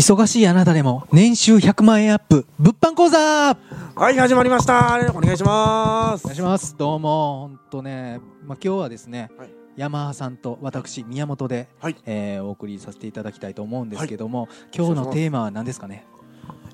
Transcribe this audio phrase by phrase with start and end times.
[0.00, 3.50] 忙しいあなたでも年収100万円アップ物販講座
[3.94, 4.98] おはい、始まりました。
[5.14, 6.24] お願いします。
[6.24, 16.06] 願いしますどうも本当ね、まあ、今日はですね、はいヤマハさんと私宮本で、はいえーお送りさせていただきたいと思うんですけども、今日のテーマは何ですかね？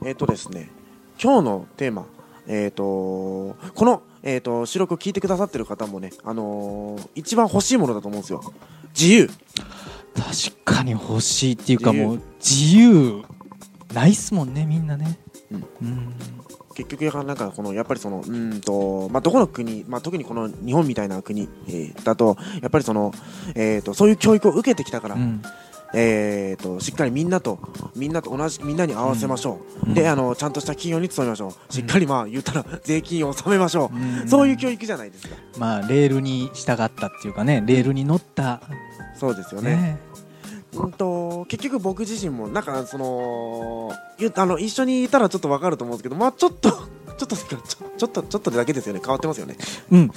[0.05, 0.71] えっ、とですね、
[1.21, 2.07] 今日のテーマ、
[2.47, 8.41] えっ、と、この、えっ、と、収録を聞いてくださってる方もね、あのー一番欲しいものだと思うんですよ。
[8.99, 9.31] 自由。
[10.17, 13.23] 確かに欲しいっていうかもう自由
[13.93, 15.19] ないっすもんねみんなね。
[15.51, 15.67] うん。
[15.83, 16.15] うん。
[16.75, 23.15] 結局、なんか、この、やっぱりその、うーんと、まあ、どこの国、まあ、特にこの日本みたいな国、えーだと、やっぱりその、
[23.55, 25.43] えっ、と、そういう教育を受けてきたから、うん
[25.95, 27.59] えー、としっかりみんなと
[27.95, 29.95] みんなと同じみんなに合わせましょう、うん。
[29.95, 31.73] であのちゃんとした企業に勤めましょう。
[31.73, 34.29] しっかりまあ言ったら 税金を納めましょう、うん。
[34.29, 35.37] そういう教育じゃないですか。
[35.59, 38.61] まあレールに従ったっていうかねレールに乗った。
[39.19, 39.77] そうですよね。
[39.77, 39.99] ね。
[40.75, 46.71] うんと結局僕自身もなんかそのゆあの一緒にいたらちょっとわかると思うんですけどまあちょっと
[47.17, 47.59] ちょっとちょ
[47.97, 49.01] ちょっとちょっとだけですよね。
[49.03, 49.57] 変わってますよね。
[49.91, 50.11] うん。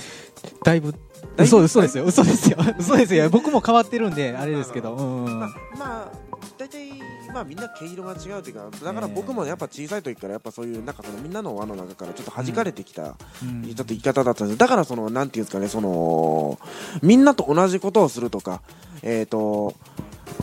[0.63, 0.93] だいぶ。
[1.37, 2.03] 嘘嘘ですよ。
[2.05, 2.57] 嘘ですよ。
[2.77, 3.29] 嘘ですよ。
[3.29, 4.95] 僕も変わってるんであれですけど。
[4.95, 6.11] うんまあ、まあ、
[6.57, 6.91] 大体、
[7.33, 13.63] まあ、みんな毛色が違うというかだから僕もやっぱ小さい時からやっぱそういうなんかそのみんなの輪の中からちょっと弾かれてきた、うん。
[13.63, 14.57] ちょっと言い方だったんです。
[14.57, 16.59] だからそのなんていうんですかねその
[17.01, 18.61] みんなと同じことをするとか
[19.01, 19.75] えっ、と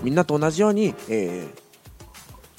[0.03, 1.66] みんなと同じように、えー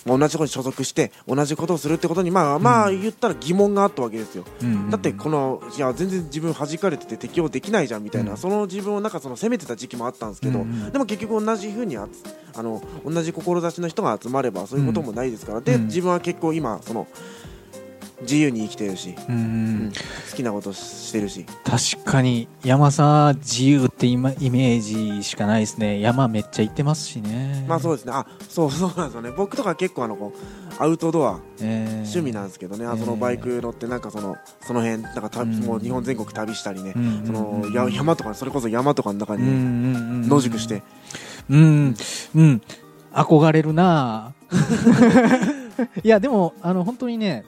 [0.07, 8.37] 同じところに所属して同じことをするってことにまあまあ言ったら疑問があったわけですよ、うんだってこのいや全然自分弾かれてて適応できないじゃんみたいな、うん。
[8.37, 12.23] その自分をなんかその責めてた時期もあったんですけど、でも結局同じふうにあつ
[12.57, 15.85] あの同じ志の人が集まればそういうこともないですから、でうん。
[15.87, 17.07] 自分は結構今その
[18.21, 19.37] 自由に生きてるし、うんう
[19.89, 19.91] ん。
[20.31, 21.45] 好きなことしてるし。
[21.63, 24.81] 確かに山さん自由って今イメー
[25.19, 25.99] ジしかないですね。
[25.99, 27.65] 山めっちゃ行ってますしね。
[27.67, 28.13] まあそうですね。
[28.13, 29.31] あそうそうなんですよね。
[29.31, 31.91] 僕とか結構あのこうアウトドアえー。
[31.99, 32.97] 趣味なんですけどね、あえー。
[32.99, 35.55] そのバイク乗ってなんかそのその辺なんかた、うん。
[35.59, 40.81] もう日本全国旅したりね、うんそのや山とかそれこそ山とかの中うんにね、野宿して、
[41.49, 41.95] うん
[42.35, 42.61] うん。
[43.13, 44.55] 憧れるなあ
[46.03, 47.45] いやでもあの本当にね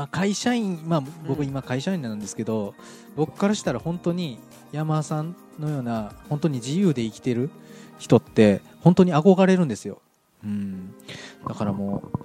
[0.00, 1.48] まあ会社員まあ僕うん。
[1.48, 2.74] 今会社員なんですけど、
[3.16, 4.38] 僕からしたら本当に
[4.72, 7.50] 山田さんのような本当に自由で生きてる
[7.98, 10.00] 人って本当に憧れるんですよ、
[10.42, 10.94] うん、
[11.46, 12.18] だからもう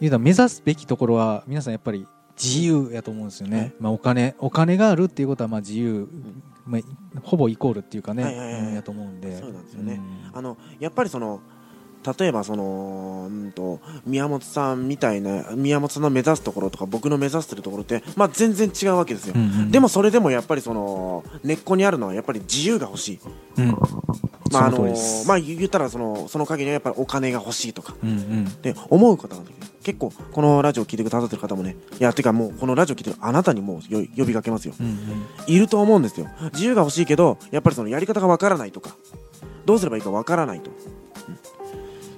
[0.00, 2.06] 言うたら目指すべきところは皆さんやっぱり
[2.36, 6.06] 自由やと思うんですよね、まあ、お金お金があるっていうことはまあ自由、
[6.66, 6.80] まあ、
[7.22, 8.60] ほぼイコールっていうかね、はいはいはい。
[8.62, 9.38] うんやと思うんで。
[9.38, 10.00] そうなんですよね。
[10.32, 10.38] うん。
[10.38, 11.40] あのやっぱりその
[12.18, 23.20] 例えばそのうんと宮本さんみたいな宮本さんの目指すところとか僕の目指してるところって、まあ、全然違うわけですよ、うんうんでもそれでもやっぱりその根っこにあるのはやっぱり自由が欲しい、
[23.58, 23.68] うん。
[24.52, 24.94] まああの
[25.26, 27.94] まあ、言ったらそのその限りはやっぱりお金が欲しいとか。
[28.02, 28.62] うんうん。
[28.62, 29.42] で思う方が
[29.82, 34.74] 結構このラジオを聞いてくださってる方もねいやてかもうこのラジオ聞いてるあなたにもうよ呼びかけますよ。
[34.78, 34.94] うんうん。
[35.46, 36.28] いると思うんですよ。
[36.52, 38.96] 自由が欲しいけどやっぱりそのやり方がわからないとか。
[39.64, 40.70] どうすればいいかわからないと。
[40.70, 41.55] うん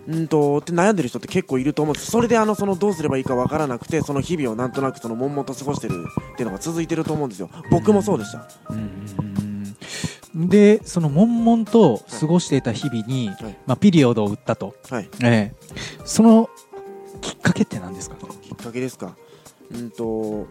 [0.08, 7.50] うんとって悩んでる人って結構いると思うんですそれであのそのどうすればいいかわからなくてその日々をなんとなくその悶々と過ごしてるっていうのが続いてると思うんですよ。
[7.70, 8.48] 僕もそうでした。
[10.34, 13.56] でその悶々と過ごしていた日々に、はい。
[13.66, 15.08] まあ、ピリオドを打ったと、はい。
[15.22, 15.54] ええ。
[16.04, 16.48] その
[17.20, 19.14] きっかけって何ですか、きっかけですか。
[19.72, 20.46] うんと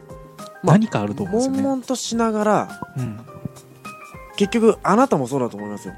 [0.62, 3.19] まあ何かあると思うんですよ悶ね、々としながらうん、
[4.35, 5.95] 結局あなたもそうだと思いますよ。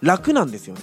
[0.00, 0.82] 楽なんですよね。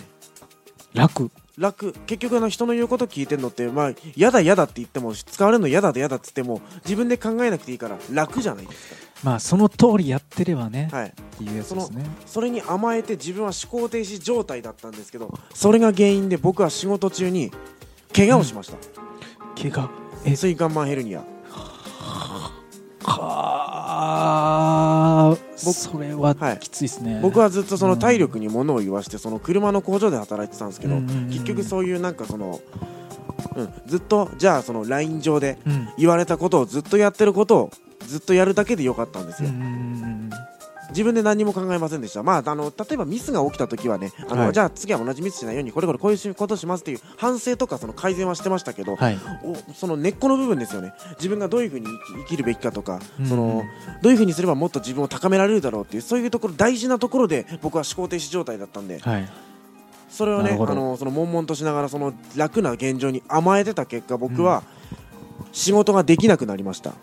[0.94, 1.94] 楽楽。
[2.08, 11.10] 結局あの人の言うこと聞いてるのってまあ嫌だ嫌だって言っても使われるの嫌だ嫌だっつっても自分で考えなくていいから楽じゃないですまあその通りやってればね、かはい。
[11.10, 12.06] っていうやつですね。
[12.26, 17.52] それに甘えて自分は思考停止状態だったんですけどそれが原因で僕は仕事中に
[18.16, 18.78] 怪我をしました、
[19.62, 19.90] 怪我？
[20.26, 20.36] え？
[20.36, 21.24] 椎間板ヘルニア。
[23.04, 24.59] か
[25.66, 26.60] 僕それははい。
[26.60, 32.60] きついですね、僕はずっとその体力に物を言わしてその車の工場で働いてたんですけどうんうんうん結局そういうなんかその、
[33.56, 35.90] うん、ずっとじゃあその LINE 上でうん。
[35.98, 37.72] 言われたことをずっとやってることを
[38.08, 40.30] ずっとやるだけでよかったんですよ、うんうんうん
[40.90, 44.54] 自分で何も考えませんでした、まあ、あの例えばミスが起きたときはねあの、はい。
[44.54, 49.18] じゃあ次は同じミスしないようにこれこれこういうことしますっていう反省とかその改善はしてましたけど、はい。
[49.44, 50.94] おその根っこの部分ですよね。
[51.18, 53.64] 自分がどういうふうに生き生きるべきかとか、うんその
[54.02, 59.30] どういうふうにすればもっと自分を高められるだろうっていうそういうところ大事なところで僕は思考停止状態だったんではい。
[60.10, 64.64] それをねあのその悶々としながらその楽な現状に甘えてた結果僕は
[65.52, 66.94] 仕事ができなくなりました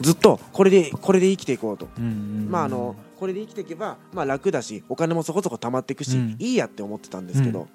[0.00, 1.88] ずっとこれでこれで生きていこうと。
[1.98, 2.14] うんうんう
[2.48, 2.50] ん。
[2.50, 6.36] まああのこれで生きていけば、まあ、楽だしお金もそこそこ貯まっていくし、うん。
[6.38, 7.68] いいやって思ってたんですけど、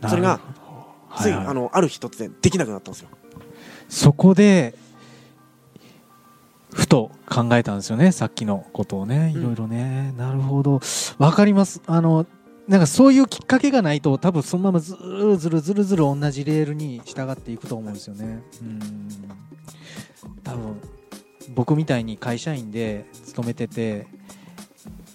[0.00, 0.40] なそれが
[1.16, 1.46] つい、はいはい。
[1.46, 3.08] あのある日突然できなくなったんですよ。
[3.88, 4.74] そこで
[6.72, 9.32] ふと考えたんですよねさっきのことをね。
[9.34, 9.40] うん。
[9.40, 10.80] いろいろね、なるほど。
[11.18, 11.80] わかります。
[11.86, 12.26] あの
[12.68, 18.42] なんかそういうきっかけがないと多分そのままずるずるずるずる同じレールに従っていくと思うんですよね。
[18.62, 18.80] うん。
[20.42, 20.80] 多分
[21.54, 24.06] 僕みたいに会社員で勤めてて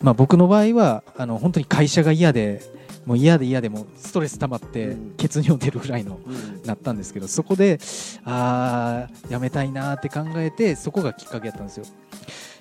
[0.01, 2.61] まあ僕の場合はあの本当に会社が嫌で
[3.05, 5.15] もう嫌で嫌でもうストレス溜まってうん。
[5.17, 6.61] 血尿出るぐらいのうん。
[6.63, 7.79] なったんですけどそこで
[8.25, 11.85] あーやめたいなーって考えてそこがきっかけだったんですよ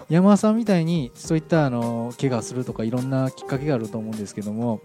[0.09, 4.81] 山田さんみたいにそういったあの怪我するとかいろんなきっかけがあると思うんですけども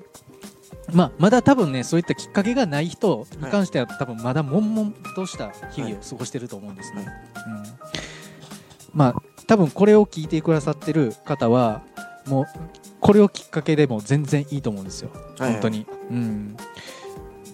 [0.92, 7.08] まあ、まだ多分ねそういったきっかけがない人に関しては、多分まだ悶々とした日々を過ごしてると思うんですね、
[7.48, 7.64] うん、
[8.94, 11.84] まあ多分これを聞いてくださってる方は
[12.28, 12.46] もう
[13.00, 15.10] これをきっかけでも全然いいと思うんですよ。
[15.14, 15.42] はい。
[15.42, 16.58] はい本当に、うん、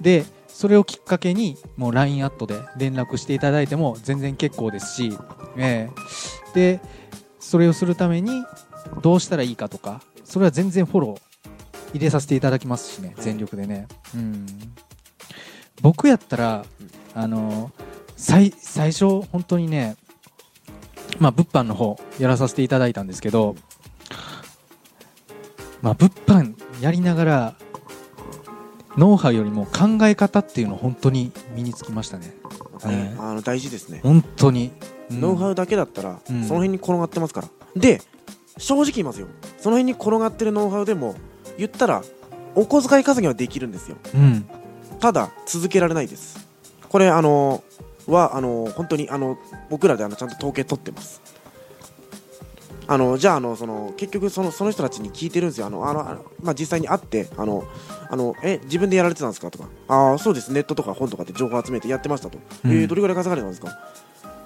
[0.01, 5.17] でそれをきっかけにもう LINE アットで連絡していただいても全然結構ですし、
[5.57, 6.53] ええ。
[6.53, 6.81] で
[7.39, 8.45] それをするために
[9.01, 14.45] どうしたらいいかとかそれは全然フォロー入れさせていただきますしね全力でね、うん、
[15.81, 16.65] 僕やったら
[17.15, 17.71] あの
[18.15, 19.95] 最最初本当にね
[21.19, 23.55] まあ物販の方やらさせていただいたんですけど
[25.81, 27.55] まあ物販やりながら
[28.97, 32.35] ノウハウよりも考え方っていうのを本当に身につきましたね。
[33.19, 36.43] あの大事ですね、本当に、うんノウハウだけだったら、うん。
[36.43, 37.47] その辺に転がってますから。
[37.75, 38.01] で
[38.57, 39.27] 正直言いますよ。
[39.57, 41.15] その辺に転がってるノウハウでも
[41.57, 42.03] 言ったら
[42.55, 43.97] お小遣い稼ぎはできるんですよ。
[44.13, 44.45] うん。
[44.99, 46.47] ただ続けられないです。
[46.89, 47.63] これあの
[48.07, 49.37] はあの本当にあの
[49.69, 51.21] 僕らであのちゃんと統計取ってます。
[52.87, 55.67] あのじゃああのその結局そのその人たちに聞いてるんですよ。
[55.67, 57.63] あのあのまあ、実際に会ってあの
[58.09, 59.51] あのえ自分でやられてたんですか？
[59.51, 59.69] とか。
[59.87, 60.51] ああそうです。
[60.51, 62.71] ネットとか本とかで情報集めてやってましたと、うん。
[62.71, 63.69] えーどれぐらい稼がれたんですか？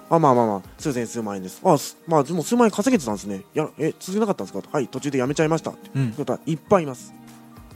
[0.10, 1.62] あまあまあまあ数千数万円です。
[1.64, 3.44] あすまあでも数万円稼げてたんですね。
[3.54, 4.62] やえ続けなかったんですか？
[4.62, 5.90] とはい途中でやめちゃいましたって。
[5.96, 6.12] うん。
[6.12, 7.14] ことはいっぱいいます。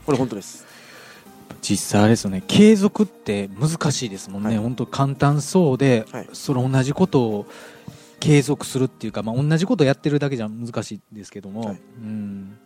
[0.06, 0.66] これ本当です。
[1.60, 2.42] 実際あれですよね。
[2.46, 4.58] 継続って難しいですもんね、はい。
[4.58, 6.28] 本当簡単そうで、はい。
[6.32, 7.46] その同じことを
[8.20, 11.80] 継続するっていうか、まあ、同じことをやってるだけじゃ難しいですけども、はい。
[12.00, 12.56] うん。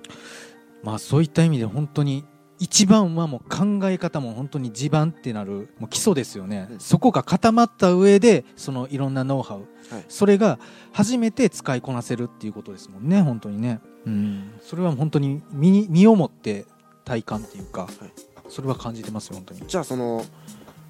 [0.83, 2.25] まあ、そういった意味で本当に
[2.63, 9.59] 一番はもう考え方も本当に地盤ってなるもう基礎ですよね、うんそこが固まった上でそのいろんなノウハウ、
[9.93, 10.05] はい。
[10.09, 10.59] それが
[10.93, 16.67] 初めて使いこなせるっていうことですもんね本当にね、うん、それは本当に身に身をもって
[17.05, 17.89] 体感っていうか、
[18.49, 19.63] それは感じてますよ本当に。
[19.67, 20.25] じゃあその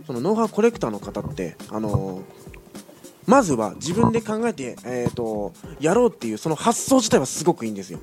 [0.06, 2.22] そのノウハウコレクターの方ってあの
[3.26, 8.00] まずは自分で考えて、えー、とやろうっていうその発想自体はすごくいいんですよ。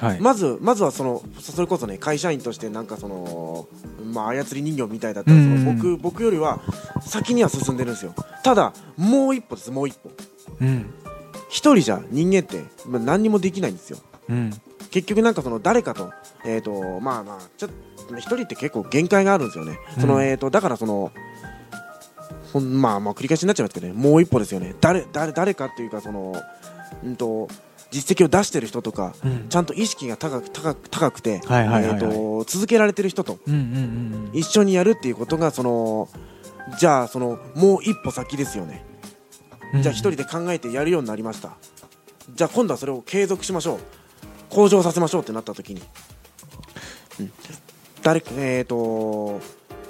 [0.00, 3.68] はいまずまずはそのそそれこそね会社員としてなんかその、
[4.12, 6.60] まあ、操り人形みたいだったら僕僕よりは
[7.02, 8.14] 先には進んでるんですよ。
[8.42, 10.10] ただもう一歩ですもう一歩。
[10.60, 10.90] うん
[11.50, 13.98] 一人じゃ人間って、まあ、何にもできないんですよ。
[14.28, 14.50] うん
[14.90, 16.10] 結局なんかその誰かと
[16.44, 17.70] えっ、とまあまあちょっ
[18.08, 19.78] と一人って結構限界があるんですよね。
[20.00, 21.12] そのうんえっ、とだからその
[22.58, 24.74] まあまあ繰り返しになっちゃいますけどねもう一歩ですよね。
[24.80, 26.34] 誰誰誰かっていうかその
[27.04, 27.48] うんと
[27.90, 33.38] 実績を出してる人とかうんちゃんと意識が高く高く高くて、えーと続けられてる人と
[34.32, 36.08] 一緒にやるっていうことがその
[36.78, 38.84] じゃあそのもう一歩先ですよね。
[39.74, 41.56] うんじゃあ一人で考えてやるようになりました。
[42.34, 43.78] じゃあ今度はそれを継続しましょう。
[44.50, 45.82] 向上させましょうってなった時に、
[47.20, 47.32] うん、
[48.02, 49.40] 誰かえっ、と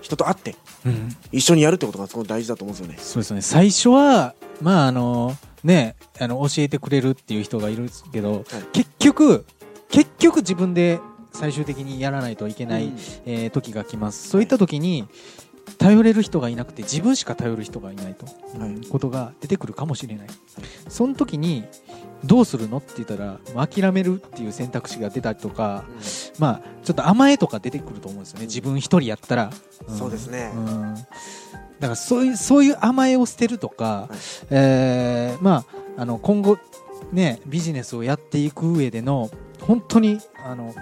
[0.03, 0.55] 人と会って
[0.85, 2.99] うん一緒にやるってことがすごい大事だと思うんですよね。
[3.01, 9.45] そうですね最初はまああのねあの教えてくれるっていう人がいるんですけど、結局
[9.91, 11.01] 結局自分で
[11.33, 12.93] 最終的にやらないといけない、うん。
[13.27, 14.29] えー時が来ます。
[14.29, 15.07] そういった時に
[15.79, 18.69] 頼れる人がいなくて自分しか頼る人がいないと、はい。
[18.71, 20.27] うんことが出てくるかもしれない、
[20.89, 21.65] その時に
[22.25, 25.85] どうするのって言ったら諦めるっていう選択肢が出たりとか、
[26.39, 28.47] まあちょっと甘えとか出てくると思うんですよね。
[28.47, 29.53] 自分一人やったら、ん。
[29.97, 30.53] そうですね。
[30.55, 30.95] うん
[31.81, 34.17] だからそういうそういう甘えを捨てるとか、はい。
[34.51, 35.65] えーま
[35.97, 36.59] ああの今後
[37.13, 40.75] ねビジネスをやっていく上での本当にあの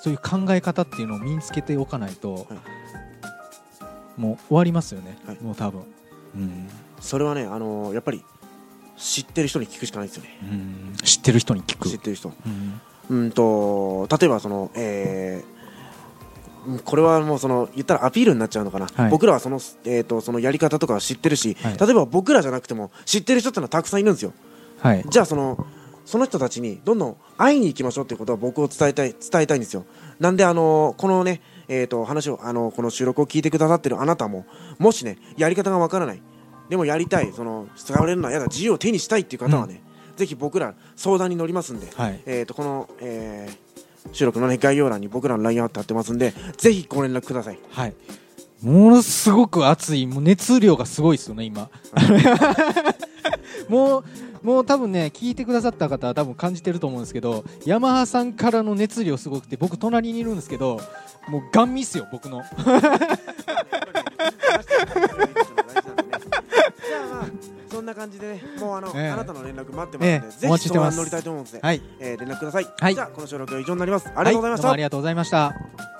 [0.00, 2.46] そういう考え方っていうのを身につけておかないと、
[4.16, 5.38] もう終わりますよね、はい。
[5.40, 5.82] もう多分、
[6.34, 6.68] うん。
[7.00, 8.22] それはね、あのーやっぱり
[8.96, 10.38] 知ってる人に聞くしかないですよね。
[10.42, 10.96] うん。
[11.02, 11.88] 知ってる人に聞く。
[11.88, 12.32] 知ってる人。
[13.08, 13.18] うん。
[13.18, 15.55] うんと例えばその、えーうん
[16.84, 19.10] これはもうその言ったらアピールになっちゃうのかな、はい。
[19.10, 21.78] 僕らはその,、えー、とそのやり方とかは知ってるし、はい。
[21.78, 24.32] 例えば僕らじゃなくても知ってる人ってのはたくさんいるんですよ。
[24.80, 25.04] はい。
[25.08, 25.66] じゃあその
[26.04, 29.84] その人たちにどんどん会いに行きましょうっていうことは僕を伝えたい伝えたいんですよ。
[30.20, 34.46] なんであのこのね、えー、と話をあのこの収録を聞いてくださってるあなたも
[34.78, 36.22] もしねやり方がわからない。
[36.68, 39.82] でもやりたいその使われるのはやだ自由を手にしたいっていう方はね、
[40.16, 42.20] ぜひ僕ら相談に乗りますんで、はい。
[42.26, 43.65] えー、とこの、えー
[44.12, 47.58] 収録の、ね、概要欄に僕らの LINE アット貼ってますんでぜひご連絡ください。
[47.70, 47.94] はい。
[48.62, 51.68] ものすごく熱いもう熱量がすごいですよね今。
[53.68, 54.04] もう
[54.42, 60.80] もう多分ね聞いてくださった方は多分感じてると思うんですけどヤマハさんからの熱量すごくて僕隣にいるんですけど
[61.28, 62.42] もうガン見っすよ僕の
[67.96, 69.10] 感じでね もうあの、ええ。
[69.10, 70.90] あなたの連絡待ってますので、ええぜお待ちしてます。
[70.90, 71.82] ひ相談に乗りたいと思うので、はい。
[71.98, 72.94] えー連絡ください、はい。
[72.94, 74.06] じゃあこの収録は以上になります。
[74.14, 75.95] ありがとうございました、はどうもありがとうございました